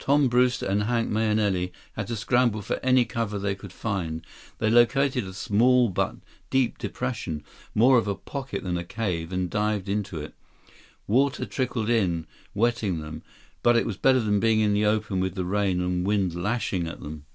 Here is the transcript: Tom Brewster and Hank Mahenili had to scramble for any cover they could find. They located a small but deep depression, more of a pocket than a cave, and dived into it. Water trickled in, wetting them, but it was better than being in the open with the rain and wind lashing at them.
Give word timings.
Tom 0.00 0.26
Brewster 0.28 0.66
and 0.66 0.82
Hank 0.82 1.10
Mahenili 1.10 1.70
had 1.92 2.08
to 2.08 2.16
scramble 2.16 2.60
for 2.60 2.80
any 2.82 3.04
cover 3.04 3.38
they 3.38 3.54
could 3.54 3.72
find. 3.72 4.26
They 4.58 4.68
located 4.68 5.22
a 5.24 5.32
small 5.32 5.90
but 5.90 6.16
deep 6.50 6.76
depression, 6.76 7.44
more 7.72 7.96
of 7.96 8.08
a 8.08 8.16
pocket 8.16 8.64
than 8.64 8.76
a 8.76 8.82
cave, 8.82 9.30
and 9.30 9.48
dived 9.48 9.88
into 9.88 10.20
it. 10.20 10.34
Water 11.06 11.46
trickled 11.46 11.88
in, 11.88 12.26
wetting 12.52 12.98
them, 13.00 13.22
but 13.62 13.76
it 13.76 13.86
was 13.86 13.96
better 13.96 14.18
than 14.18 14.40
being 14.40 14.58
in 14.58 14.72
the 14.74 14.86
open 14.86 15.20
with 15.20 15.36
the 15.36 15.44
rain 15.44 15.80
and 15.80 16.04
wind 16.04 16.34
lashing 16.34 16.88
at 16.88 17.00
them. 17.00 17.26